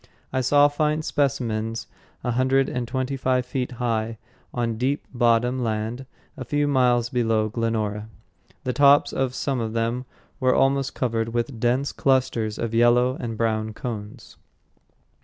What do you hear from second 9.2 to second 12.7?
some of them were almost covered with dense clusters